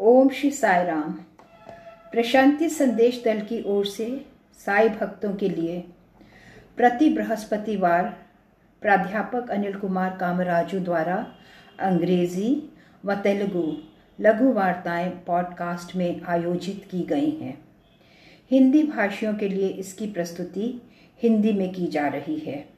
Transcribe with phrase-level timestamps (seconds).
[0.00, 1.12] ओम श्री साई राम।
[2.12, 4.26] प्रशांति संदेश दल की ओर से
[4.66, 5.84] साई भक्तों के लिए
[6.76, 8.26] प्रति बृहस्पतिवार
[8.80, 11.26] प्राध्यापक अनिल कुमार कामराजू द्वारा
[11.80, 12.70] अंग्रेज़ी
[13.04, 13.76] व तेलुगु
[14.20, 17.64] लघु वार्ताएँ पॉडकास्ट में आयोजित की गई हैं।
[18.50, 20.82] हिंदी भाषियों के लिए इसकी प्रस्तुति
[21.22, 22.68] हिंदी में की जा रही है।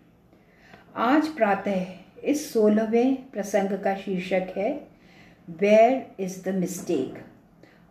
[0.96, 1.86] आज प्रातः
[2.24, 4.87] इस सोलहवें प्रसंग का शीर्षक है
[5.50, 7.24] वेयर इज़ द मिस्टेक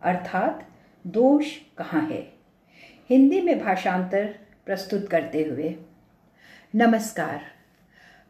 [0.02, 0.68] अर्थात
[1.08, 2.34] दोष कहाँ है?
[3.10, 5.76] हिंदी में भाषांतर प्रस्तुत करते हुए।
[6.76, 7.42] नमस्कार।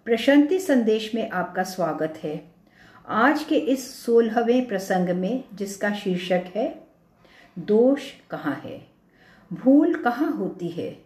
[0.05, 2.51] प्रशांति संदेश में आपका स्वागत है।
[3.07, 6.87] आज के इस सोलहवें प्रसंग में जिसका शीर्षक है,
[7.59, 8.87] दोष कहाँ है?
[9.53, 10.97] भूल कहाँ होती है?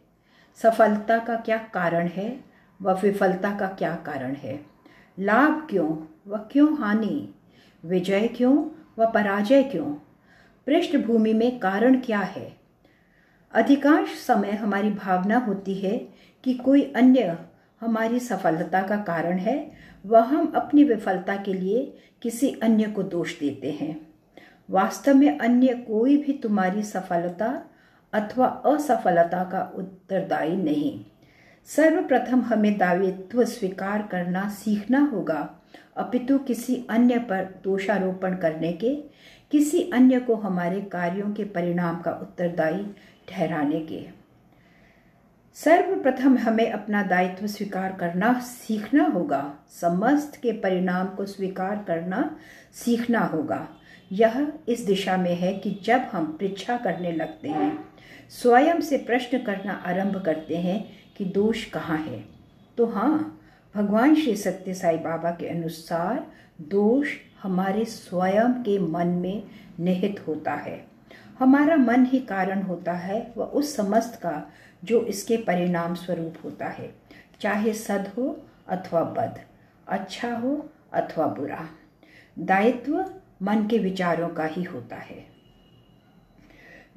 [0.63, 2.43] सफलता का क्या कारण है
[2.81, 4.65] व विफलता का क्या कारण है?
[5.19, 7.35] लाभ क्यों व क्यों हानि?
[7.85, 9.85] विजय क्यों व पराजय क्यों?
[10.67, 12.53] पृष्ठभूमि में कारण क्या है?
[13.53, 15.97] अधिकांश समय हमारी भावना होती है
[16.43, 17.37] कि कोई अन्य
[17.81, 19.71] हमारी सफलता का कारण है
[20.05, 24.07] वह हम अपनी विफलता के लिए किसी अन्य को दोष देते हैं।
[24.69, 27.65] वास्तव में अन्य कोई भी तुम्हारी सफलता
[28.13, 31.05] अथवा असफलता का उत्तरदायी नहीं।
[31.65, 35.57] सर्वप्रथम हमें दायित्व स्वीकार करना सीखना होगा
[35.95, 38.95] अपितु किसी अन्य पर दोषारोपण करने के,
[39.51, 42.85] किसी अन्य को हमारे कार्यों के परिणाम का उत्तरदायी
[43.29, 44.05] ठहराने के।
[45.55, 49.43] सर्वप्रथम हमें अपना दायित्व स्वीकार करना सीखना होगा।
[49.81, 52.37] समस्त के परिणाम को स्वीकार करना
[52.73, 53.67] सीखना होगा।
[54.11, 57.77] यह इस दिशा में है कि जब हम परीक्षा करने लगते हैं,
[58.31, 60.83] स्वयं से प्रश्न करना आरंभ करते हैं
[61.17, 62.23] कि दोष कहाँ है
[62.77, 63.40] तो हाँ
[63.75, 66.25] भगवान श्री सत्य साई बाबा के अनुसार
[66.61, 67.09] दोष
[67.43, 69.43] हमारे स्वयं के मन में
[69.79, 70.83] निहित होता है।
[71.39, 74.51] हमारा मन ही कारण होता है वह उस समस्त का
[74.83, 76.93] जो इसके परिणाम स्वरूप होता है।
[77.41, 78.37] चाहे सद हो
[78.67, 79.39] अथवा बद
[79.87, 81.67] अच्छा हो अथवा बुरा,
[82.37, 82.99] दायित्व
[83.41, 85.25] मन के विचारों का ही होता है।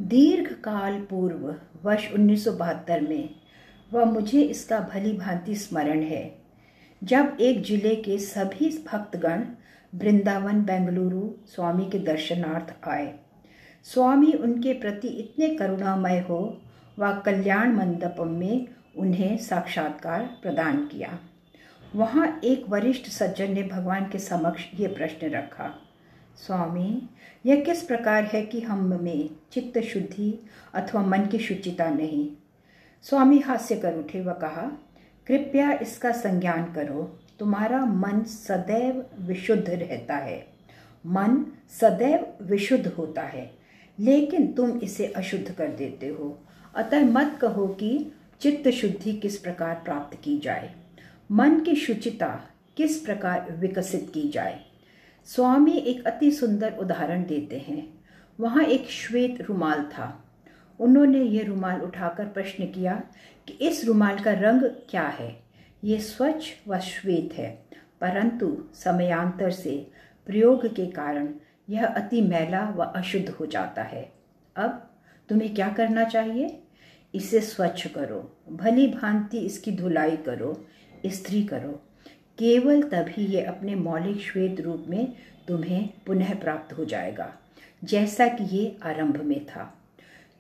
[0.01, 3.35] दीर्घ काल पूर्व, वर्ष उन्नीस सौ बहत्तर में,
[3.93, 6.44] वह मुझे इसका भली भांति स्मरण है।
[7.05, 9.43] जब एक ज़िले के सभी भक्तगण
[9.93, 13.13] वृंदावन, बेंगलुरु स्वामी के दर्शनार्थ आए।
[13.87, 16.39] स्वामी उनके प्रति इतने करुणामय हो
[16.99, 18.67] व कल्याण मंडपम में
[18.97, 21.19] उन्हें साक्षात्कार प्रदान किया।
[21.95, 25.71] वहाँ एक वरिष्ठ सज्जन ने भगवान के समक्ष ये प्रश्न रखा,
[26.37, 27.09] स्वामी,
[27.47, 30.33] यह किस प्रकार है कि हम में चित्त शुद्धि
[30.75, 32.29] अथवा मन की शुचिता नहीं?
[33.05, 34.71] स्वामी हास्य कर उठे व कहा
[35.27, 40.47] कृपया इसका संज्ञान करो। तुम्हारा मन सदैव विशुद्ध रहता है।
[41.07, 41.45] मन
[41.81, 43.51] सदैव विशुद्ध होता है,
[44.01, 46.39] लेकिन तुम इसे अशुद्ध कर देते हो।
[46.75, 50.75] अतः मत कहो कि चित्त शुद्धि किस प्रकार प्राप्त की जाए।
[51.31, 54.61] मन की शुचिता किस प्रकार विकसित की जाए।
[55.27, 58.05] स्वामी एक अति सुंदर उदाहरण देते हैं।
[58.41, 60.24] वहाँ एक श्वेत रुमाल था।
[60.85, 63.03] उन्होंने ये रुमाल उठाकर प्रश्न किया
[63.49, 65.35] कि इस रुमाल का रंग क्या है?
[65.85, 67.51] ये स्वच्छ व श्वेत है,
[68.01, 69.77] परंतु समयांतर से
[70.27, 71.29] प्रयोग के कारण
[71.69, 74.03] यह अति मैला व अशुद्ध हो जाता है।
[74.57, 74.91] अब
[75.29, 76.59] तुम्हें क्या करना चाहिए?
[77.15, 78.21] इसे स्वच्छ करो,
[78.53, 80.53] भली भांति इसकी धुलाई करो
[81.07, 81.71] स्त्री करो।
[82.39, 85.13] केवल तभी ये अपने मौलिक श्वेत रूप में
[85.49, 87.33] तुम्हें पुनः प्राप्त हो जाएगा,
[87.85, 89.73] जैसा कि ये आरंभ में था।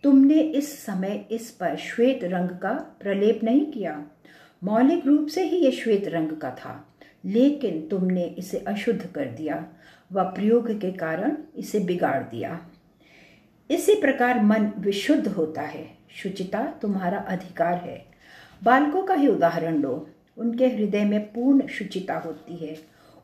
[0.05, 4.07] तुमने इस समय इस पर श्वेत रंग का प्रलेप नहीं किया।
[4.65, 6.95] मौलिक रूप से ही यह श्वेत रंग का था,
[7.25, 9.67] लेकिन तुमने इसे अशुद्ध कर दिया
[10.13, 12.61] व प्रयोग के कारण इसे बिगाड़ दिया।
[13.71, 15.89] इसी प्रकार मन विशुद्ध होता है।
[16.23, 18.07] शुचिता तुम्हारा अधिकार है।
[18.63, 22.77] बालकों का ही उदाहरण लो। उनके हृदय में पूर्ण शुचिता होती है।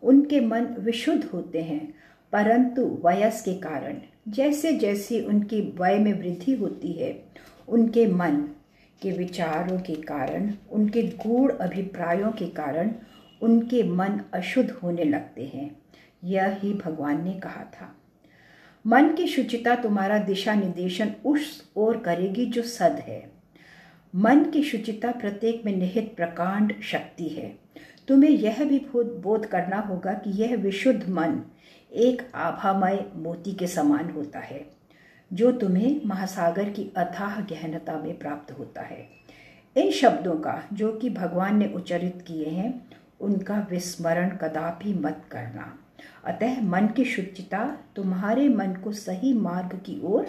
[0.03, 1.95] उनके मन विशुद्ध होते हैं।
[2.33, 3.99] परंतु वयस के कारण
[4.29, 7.25] जैसे जैसे उनकी वय में वृद्धि होती है,
[7.69, 8.37] उनके मन
[9.03, 12.93] के विचारों के कारण, उनके गूढ़ अभिप्रायों के कारण,
[13.43, 15.77] उनके मन अशुद्ध होने लगते हैं।
[16.25, 17.97] यह ही भगवान ने कहा था।
[18.87, 23.33] मन की शुचिता तुम्हारा दिशा निर्देशन उस ओर करेगी जो सद है।
[24.15, 27.59] मन की शुचिता प्रत्येक में निहित प्रकांड शक्ति है।
[28.09, 31.43] तुम्हें यह भी बोध करना होगा कि यह विशुद्ध मन
[31.95, 34.67] एक आभामय मोती के समान होता है,
[35.33, 39.09] जो तुम्हें महासागर की अथाह गहनता में प्राप्त होता है।
[39.77, 42.89] इन शब्दों का, जो कि भगवान ने उच्चरित किए हैं,
[43.21, 45.79] उनका विस्मरण कदापि मत करना।
[46.25, 50.27] अतः मन की शुचिता तुम्हारे मन को सही मार्ग की ओर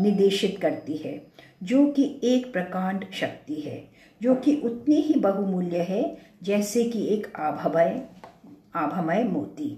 [0.00, 1.26] निर्देशित करती है,
[1.62, 3.84] जो कि एक प्रकांड शक्ति है,
[4.22, 8.08] जो कि उतनी ही बहुमूल्य है, जैसे कि एक आभमय
[8.74, 9.76] आभमय मोती।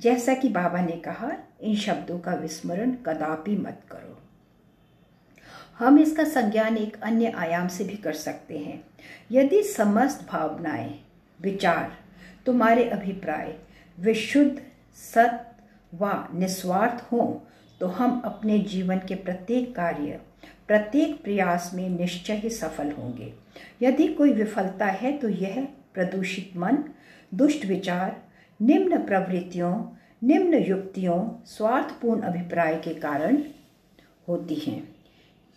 [0.00, 4.18] जैसा कि बाबा ने कहा, इन शब्दों का विस्मरण कदापि मत करो।
[5.78, 8.82] हम इसका संज्ञान एक अन्य आयाम से भी कर सकते हैं।
[9.32, 10.94] यदि समस्त भावनाएँ,
[11.40, 11.92] विचार,
[12.46, 13.54] तुम्हारे अभिप्राय
[13.98, 14.60] विशुद्ध
[14.96, 15.52] सत
[15.92, 17.32] व निस्वार्थ हों
[17.80, 20.20] तो हम अपने जीवन के प्रत्येक कार्य,
[20.68, 23.32] प्रत्येक प्रयास में निश्चय ही सफल होंगे।
[23.82, 26.78] यदि कोई विफलता है तो यह प्रदूषित मन,
[27.34, 28.16] दुष्ट विचार
[28.62, 29.84] निम्न प्रवृत्तियों,
[30.24, 33.38] निम्न युक्तियों, स्वार्थपूर्ण अभिप्राय के कारण
[34.28, 34.96] होती हैं।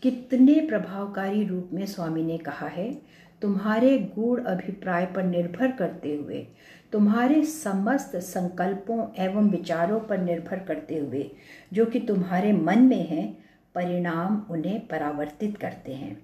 [0.02, 3.02] कितने प्रभावकारी रूप में स्वामी ने कहा है,
[3.42, 6.48] तुम्हारे गूढ़ अभिप्राय पर निर्भर करते हुए,
[6.92, 11.32] तुम्हारे समस्त संकल्पों एवं विचारों पर निर्भर करते हुए,
[11.74, 13.38] जो कि तुम्हारे मन में हैं,
[13.76, 16.22] परिणाम उन्हें परावर्तित करते हैं।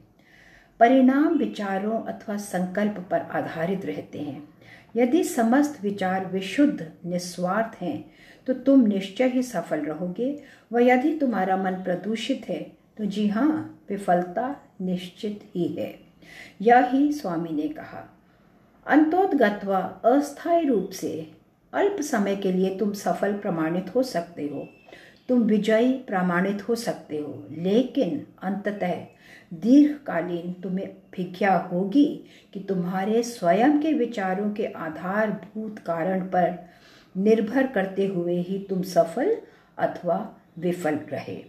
[0.79, 4.54] परिणाम विचारों अथवा संकल्प पर आधारित रहते हैं।
[4.95, 8.05] यदि समस्त विचार विशुद्ध, निस्वार्थ हैं
[8.47, 10.29] तो तुम निश्चय ही सफल रहोगे।
[10.71, 12.61] व यदि तुम्हारा मन प्रदूषित है
[12.97, 15.93] तो जी हाँ विफलता निश्चित ही है।
[16.61, 18.03] यह ही स्वामी ने कहा।
[18.85, 21.31] अंतोदगत्वा अस्थायी रूप से
[21.73, 24.67] अल्प समय के लिए तुम सफल प्रमाणित हो सकते हो।
[25.29, 28.93] तुम विजयी, प्रमाणित हो सकते हो, लेकिन अंततः
[29.61, 32.23] दीर्घकालीन तुम्हें भिख्या होगी
[32.53, 36.69] कि तुम्हारे स्वयं के विचारों के आधारभूत कारण पर
[37.17, 39.37] निर्भर करते हुए ही तुम सफल
[39.77, 41.45] अथवा विफल रहे।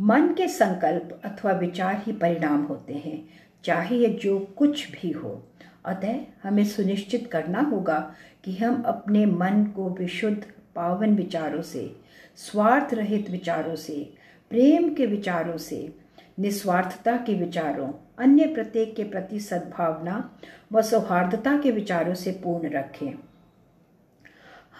[0.00, 3.28] मन के संकल्प अथवा विचार ही परिणाम होते हैं,
[3.64, 5.46] चाहे ये जो कुछ भी हो।
[5.84, 8.14] अतः हमें सुनिश्चित करना होगा
[8.44, 10.44] कि हम अपने मन को विशुद्ध
[10.74, 11.96] पावन विचारों से,
[12.36, 14.14] स्वार्थ रहित विचारों से,
[14.50, 15.94] प्रेम के विचारों से
[16.40, 20.38] निस्वार्थता के विचारों, अन्य प्रत्येक के प्रति सद्भावना
[20.72, 23.14] व सौहार्दता के विचारों से पूर्ण रखें।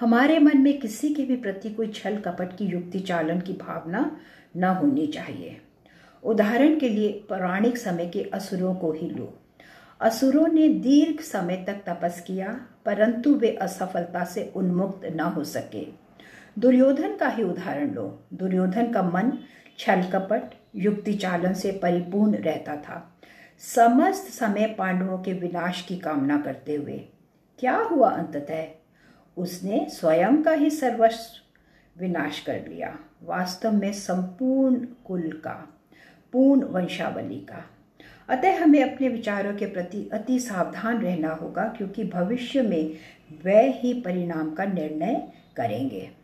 [0.01, 4.21] हमारे मन में किसी के भी प्रति कोई छल कपट की युक्ति चालन की भावना
[4.57, 5.61] न होनी चाहिए।
[6.25, 9.39] उदाहरण के लिए पौराणिक समय के असुरों को ही लो।
[10.01, 15.87] असुरों ने दीर्घ समय तक तपस किया, परंतु वे असफलता से उन्मुक्त न हो सके।
[16.59, 19.33] दुर्योधन का ही उदाहरण लो। दुर्योधन का मन
[19.79, 23.17] छल कपट युक्ति चालन से परिपूर्ण रहता था।
[23.59, 26.99] समस्त समय पांडवों के विनाश की कामना करते हुए।
[27.59, 28.65] क्या हुआ अंततः?
[29.37, 35.69] उसने स्वयं का ही सर्वस्व विनाश कर लिया, वास्तव में संपूर्ण कुल का,
[36.33, 37.65] पूर्ण वंशावली का।
[38.29, 42.93] अतः हमें अपने विचारों के प्रति अति सावधान रहना होगा, क्योंकि भविष्य में
[43.47, 46.20] वह ही परिणाम का निर्णय करेंगे।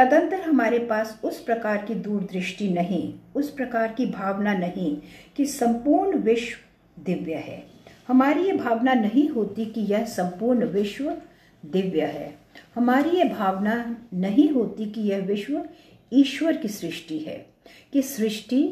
[0.00, 4.96] तदंतर हमारे पास उस प्रकार की दूरदृष्टि नहीं, उस प्रकार की भावना नहीं
[5.36, 7.62] कि संपूर्ण विश्व दिव्य है।
[8.08, 11.10] हमारी ये भावना नहीं होती कि यह संपूर्ण विश्व
[11.62, 12.34] दिव्य है।
[12.74, 13.74] हमारी ये भावना
[14.14, 15.62] नहीं होती कि यह विश्व
[16.12, 17.46] ईश्वर की सृष्टि है,
[17.92, 18.64] कि सृष्टि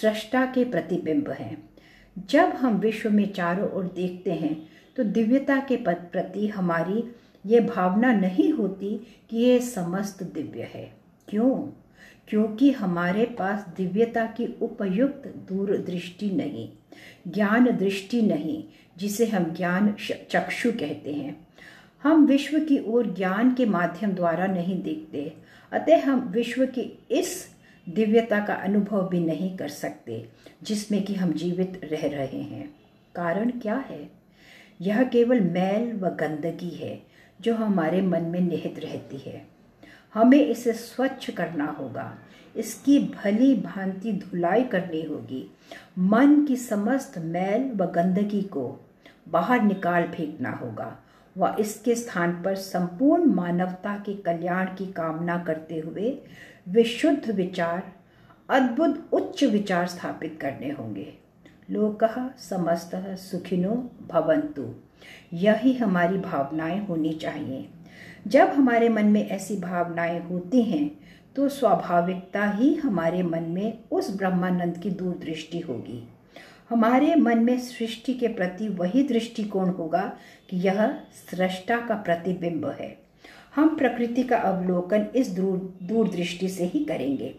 [0.00, 1.56] सृष्टा के प्रतिबिंब है।
[2.30, 4.56] जब हम विश्व में चारों ओर देखते हैं
[4.96, 7.04] तो दिव्यता के प्रति हमारी
[7.46, 9.00] ये भावना नहीं होती
[9.30, 10.94] कि ये समस्त दिव्य है।
[11.28, 11.80] क्यों?
[12.28, 16.68] क्योंकि हमारे पास दिव्यता की उपयुक्त दूरदृष्टि नहीं,
[17.28, 18.64] ज्ञान दृष्टि नहीं,
[18.96, 19.96] जिसे हम ज्ञान
[20.30, 21.46] चक्षु कहते हैं।
[22.02, 25.32] हम विश्व की ओर ज्ञान के माध्यम द्वारा नहीं देखते,
[25.72, 27.48] अतः हम विश्व की इस
[27.88, 30.28] दिव्यता का अनुभव भी नहीं कर सकते,
[30.62, 32.74] जिसमें कि हम जीवित रह रहे हैं।
[33.14, 34.10] कारण क्या है?
[34.80, 39.46] यह केवल मैल व गंदगी है जो हमारे मन में निहित रहती है।
[40.14, 42.18] हमें इसे स्वच्छ करना होगा।
[42.56, 45.50] इसकी भली भांति धुलाई करनी होगी।
[45.98, 48.80] मन की समस्त मैल व गंदगी को
[49.28, 50.98] बाहर निकाल फेंकना होगा
[51.38, 56.18] व इसके स्थान पर संपूर्ण मानवता के कल्याण की कामना करते हुए
[56.68, 57.92] विशुद्ध विचार,
[58.50, 61.14] अद्भुत उच्च विचार स्थापित करने होंगे।
[61.70, 62.04] लोक
[62.38, 64.74] समस्त सुखिनो भवंतु
[65.32, 67.68] यही हमारी भावनाएँ होनी चाहिए।
[68.26, 70.90] जब हमारे मन में ऐसी भावनाएँ होती हैं
[71.36, 76.02] तो स्वाभाविकता ही हमारे मन में उस ब्रह्मानंद की दूरदृष्टि होगी।
[76.70, 80.02] हमारे मन में सृष्टि के प्रति वही दृष्टिकोण होगा
[80.50, 80.86] कि यह
[81.30, 82.96] सृष्टा का प्रतिबिंब है।
[83.54, 87.34] हम प्रकृति का अवलोकन इस दूर, दूरदृष्टि से ही करेंगे।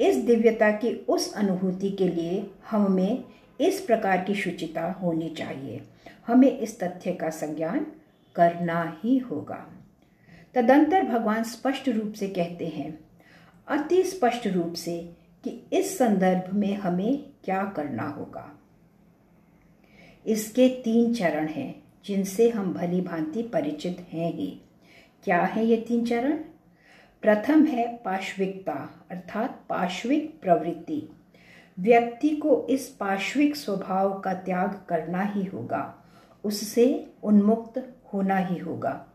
[0.00, 3.24] इस दिव्यता की उस अनुभूति के लिए हमें
[3.60, 5.82] इस प्रकार की शुचिता होनी चाहिए।
[6.26, 7.86] हमें इस तथ्य का संज्ञान
[8.34, 9.66] करना ही होगा।
[10.54, 12.98] तदंतर भगवान स्पष्ट रूप से कहते हैं,
[13.68, 15.12] अति स्पष्ट रूप से
[15.44, 18.58] कि इस संदर्भ में हमें क्या करना होगा।
[20.26, 24.60] इसके तीन चरण हैं, जिनसे हम भली भांति परिचित हैं ही।
[25.24, 26.32] क्या है ये तीन चरण?
[27.22, 31.02] प्रथम है पाश्विकता, अर्थात पाश्विक प्रवृत्ति।
[31.80, 35.94] व्यक्ति को इस पार्श्विक स्वभाव का त्याग करना ही होगा।
[36.44, 39.06] उससे उन्मुक्त होना ही होगा।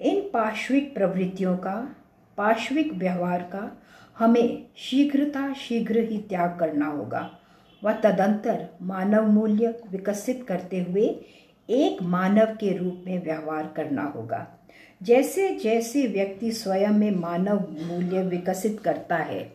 [0.00, 1.96] इन पार्श्विक प्रवृत्तियों का,
[2.36, 3.82] पार्श्विक व्यवहार का
[4.18, 7.30] हमें शीघ्रता शीघ्र ही त्याग करना होगा।
[7.84, 11.06] व तदंतर मानव मूल्य विकसित करते हुए
[11.70, 14.48] एक मानव के रूप में व्यवहार करना होगा।
[15.02, 19.52] जैसे जैसे व्यक्ति स्वयं में मानव मूल्य विकसित करता है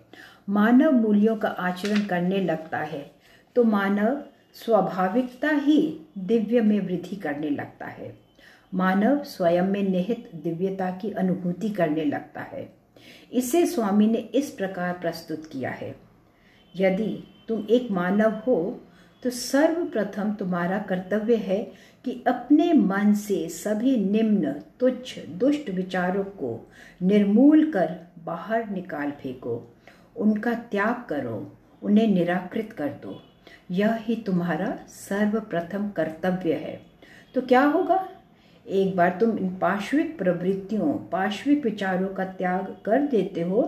[0.49, 3.11] मानव मूल्यों का आचरण करने लगता है
[3.55, 4.21] तो मानव
[4.55, 5.79] स्वाभाविकता ही
[6.17, 8.13] दिव्य में वृद्धि करने लगता है।
[8.73, 12.67] मानव स्वयं में निहित दिव्यता की अनुभूति करने लगता है।
[13.33, 15.95] इसे स्वामी ने इस प्रकार प्रस्तुत किया है।
[16.75, 18.81] यदि तुम एक मानव हो
[19.23, 21.61] तो सर्वप्रथम तुम्हारा कर्तव्य है
[22.05, 29.78] कि अपने मन से सभी निम्न, तुच्छ, दुष्ट विचारों को निर्मूल कर बाहर निकाल फेंको।
[30.19, 31.37] उनका त्याग करो,
[31.83, 33.19] उन्हें निराकृत कर दो।
[33.71, 36.79] यह ही तुम्हारा सर्वप्रथम कर्तव्य है।
[37.35, 38.07] तो क्या होगा?
[38.67, 43.61] एक बार तुम इन पाश्विक प्रवृत्तियों, पाश्विक विचारों का त्याग कर देते हो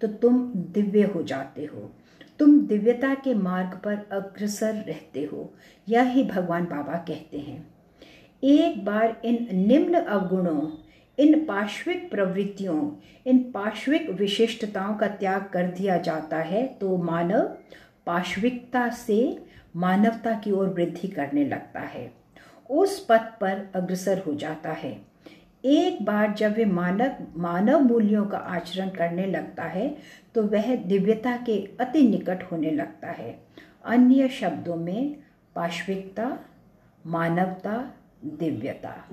[0.00, 1.90] तो तुम दिव्य हो जाते हो।
[2.38, 5.52] तुम दिव्यता के मार्ग पर अग्रसर रहते हो।
[5.88, 7.74] यह ही भगवान बाबा कहते हैं।
[8.42, 10.60] एक बार इन निम्न अवगुणों
[11.18, 12.90] इन पार्श्विक प्रवृत्तियों,
[13.26, 17.42] इन पार्श्विक विशिष्टताओं का त्याग कर दिया जाता है तो मानव
[18.06, 19.18] पाश्विकता से
[19.76, 22.10] मानवता की ओर वृद्धि करने लगता है।
[22.70, 24.96] उस पथ पर अग्रसर हो जाता है।
[25.64, 29.88] एक बार जब वे मानव मानव मूल्यों का आचरण करने लगता है
[30.34, 33.30] तो वह दिव्यता के अति निकट होने लगता है।
[33.84, 35.16] अन्य शब्दों में
[35.54, 36.38] पाश्विकता
[37.06, 37.74] मानवता
[38.26, 39.08] दिव्यता।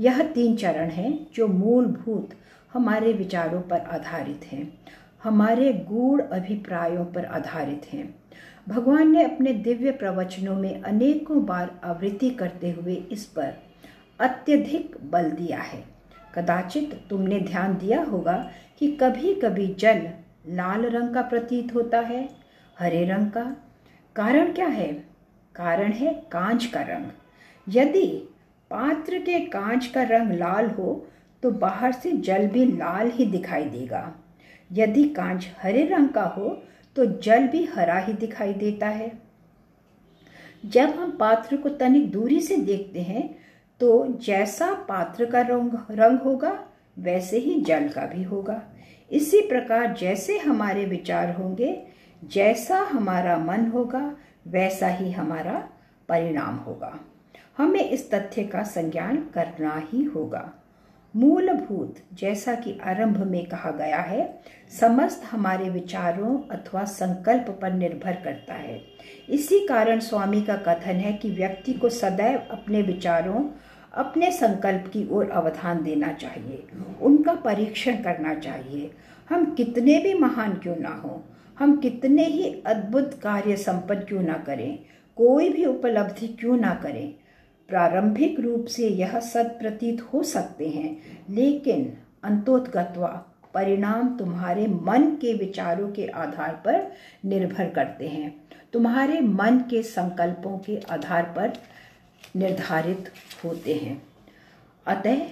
[0.00, 2.30] यह तीन चरण हैं जो मूलभूत
[2.72, 4.78] हमारे विचारों पर आधारित हैं।
[5.24, 8.14] हमारे गूढ़ अभिप्रायों पर आधारित हैं।
[8.68, 13.54] भगवान ने अपने दिव्य प्रवचनों में अनेकों बार आवृत्ति करते हुए इस पर
[14.20, 15.84] अत्यधिक बल दिया है।
[16.34, 20.10] कदाचित तुमने ध्यान दिया होगा कि कभी कभी जल
[20.48, 22.28] लाल रंग का प्रतीत होता है,
[22.78, 23.56] हरे रंग का।
[24.16, 24.92] कारण क्या है?
[25.54, 27.06] कारण है कांच का रंग।
[27.68, 28.34] यदि
[28.70, 31.06] पात्र के कांच का रंग लाल हो
[31.42, 34.02] तो बाहर से जल भी लाल ही दिखाई देगा।
[34.70, 36.48] यदि कांच हरे रंग का हो
[36.96, 39.10] तो जल भी हरा ही दिखाई देता है।
[40.64, 43.28] जब हम पात्र को तनिक दूरी से देखते हैं
[43.80, 46.58] तो जैसा पात्र का रंग रंग होगा,
[46.96, 48.62] वैसे ही जल का भी होगा।
[49.10, 51.82] इसी प्रकार जैसे हमारे विचार होंगे,
[52.22, 55.68] जैसा हमारा मन होगा, वैसा ही हमारा
[56.08, 56.98] परिणाम होगा।
[57.58, 60.52] हमें इस तथ्य का संज्ञान करना ही होगा।
[61.16, 64.40] मूलभूत, जैसा कि आरंभ में कहा गया है,
[64.80, 68.80] समस्त हमारे विचारों अथवा संकल्प पर निर्भर करता है।
[69.28, 73.44] इसी कारण स्वामी का कथन है कि व्यक्ति को सदैव अपने विचारों,
[73.94, 76.64] अपने संकल्प की ओर अवधान देना चाहिए,
[77.00, 78.90] उनका परीक्षण करना चाहिए।
[79.30, 81.22] हम कितने भी महान क्यों ना हो,
[81.58, 84.78] हम कितने ही अद्भुत कार्य संपन्न क्यों ना करें,
[85.16, 87.14] कोई भी उपलब्धि क्यों ना करें
[87.68, 90.96] प्रारंभिक रूप से यह सद प्रतीत हो सकते हैं,
[91.30, 91.92] लेकिन
[92.24, 93.08] अंतोत्गत्वा
[93.54, 96.92] परिणाम तुम्हारे मन के विचारों के आधार पर
[97.24, 98.34] निर्भर करते हैं।
[98.72, 101.52] तुम्हारे मन के संकल्पों के आधार पर
[102.36, 103.10] निर्धारित
[103.44, 104.02] होते हैं।
[104.86, 105.22] अतः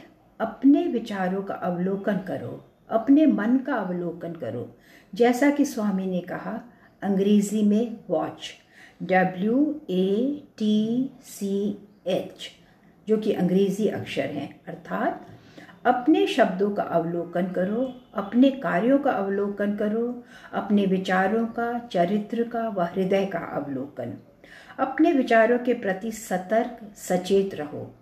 [0.40, 4.76] अपने विचारों का अवलोकन करो, अपने मन का अवलोकन करो।
[5.14, 6.60] जैसा कि स्वामी ने कहा,
[7.02, 8.52] अंग्रेज़ी में watch
[9.02, 12.50] W A T C H
[13.08, 15.26] जो कि अंग्रेज़ी अक्षर हैं, अर्थात
[15.86, 20.22] अपने शब्दों का अवलोकन करो, अपने कार्यों का अवलोकन करो,
[20.52, 24.14] अपने विचारों का, चरित्र का व हृदय का अवलोकन।
[24.78, 27.94] अपने विचारों के प्रति सतर्क, सचेत रहो।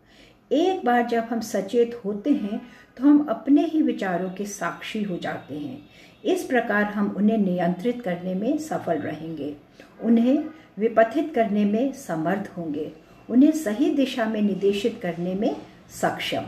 [0.53, 2.61] एक बार जब हम सचेत होते हैं
[2.97, 5.79] तो हम अपने ही विचारों के साक्षी हो जाते हैं।
[6.25, 9.55] इस प्रकार हम उन्हें नियंत्रित करने में सफल रहेंगे।
[10.03, 10.45] उन्हें
[10.79, 12.93] विपथित करने में समर्थ होंगे।
[13.31, 15.57] उन्हें सही दिशा में निर्देशित करने में
[15.91, 16.45] सक्षम।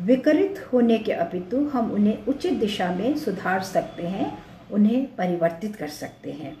[0.00, 4.38] विकरित होने के अपितु हम उन्हें उचित दिशा में सुधार सकते हैं,
[4.72, 6.56] उन्हें परिवर्तित कर सकते हैं।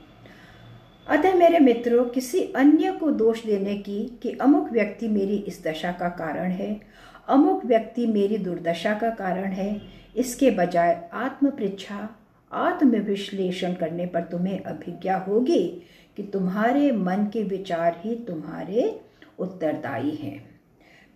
[1.08, 5.92] अतः मेरे मित्रों, किसी अन्य को दोष देने की कि अमुक व्यक्ति मेरी इस दशा
[5.92, 6.80] का कारण है,
[7.28, 9.80] अमुक व्यक्ति मेरी दुर्दशा का कारण है,
[10.16, 12.08] इसके बजाय आत्म परीक्षा
[12.52, 15.82] आत्म विश्लेषण करने पर तुम्हें अभिज्ञा होगी
[16.16, 19.00] कि तुम्हारे मन के विचार ही तुम्हारे
[19.38, 20.48] उत्तरदायी हैं।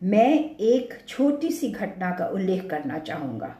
[0.02, 3.55] मैं एक छोटी सी घटना का उल्लेख करना चाहूँगा।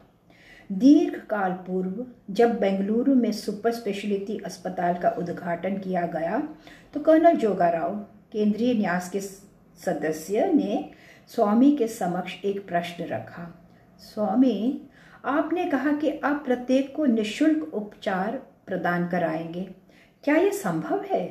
[0.69, 6.39] दीर्घ काल पूर्व जब बेंगलुरु में सुपर स्पेशलिटी अस्पताल का उद्घाटन किया गया
[6.93, 7.95] तो कर्नल जोगाराव,
[8.31, 10.89] केंद्रीय न्यास के सदस्य ने
[11.29, 13.47] स्वामी के समक्ष एक प्रश्न रखा।
[13.99, 14.81] स्वामी,
[15.25, 19.63] आपने कहा कि आप प्रत्येक को निशुल्क उपचार प्रदान कराएँगे।
[20.23, 21.25] क्या यह संभव है?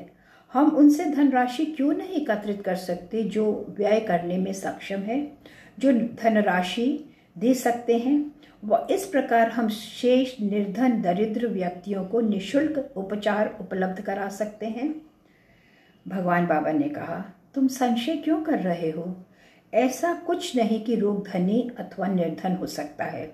[0.52, 5.32] हम उनसे धनराशि क्यों नहीं एकत्रित कर सकते जो व्यय करने में सक्षम है,
[5.78, 8.32] जो धनराशि दे सकते हैं?
[8.64, 15.02] व इस प्रकार हम शेष निर्धन दरिद्र व्यक्तियों को निशुल्क उपचार उपलब्ध करा सकते हैं।
[16.08, 19.24] भगवान बाबा ने कहा, तुम संशय क्यों कर रहे हो?
[19.74, 23.24] ऐसा कुछ नहीं कि रोग धनी अथवा निर्धन हो सकता है।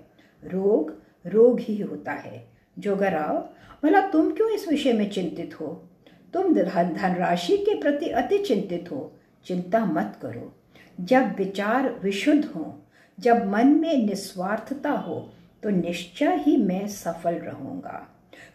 [0.45, 2.49] रोग रोग ही होता है।
[2.79, 3.51] जोगराव,
[3.85, 5.88] भला तुम क्यों इस विषय में चिंतित हो?
[6.33, 9.13] तुम धनराशि के प्रति अति चिंतित हो।
[9.45, 10.55] चिंता मत करो।
[11.01, 12.83] जब विचार विशुद्ध हो,
[13.21, 15.33] जब मन में निस्वार्थता हो
[15.63, 18.09] तो निश्चय ही मैं सफल रहूँगा।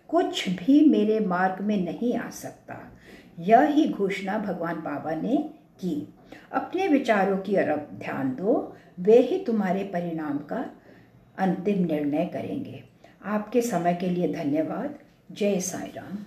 [0.07, 2.93] कुछ भी मेरे मार्ग में नहीं आ सकता।
[3.39, 5.49] यह ही घोषणा भगवान बाबा ने
[5.81, 6.13] की।
[6.51, 10.65] अपने विचारों की तरफ़ ध्यान दो। वे ही तुम्हारे परिणाम का
[11.37, 12.83] अंतिम निर्णय करेंगे।
[13.25, 14.95] आपके समय के लिए धन्यवाद।
[15.31, 16.17] जय साई राम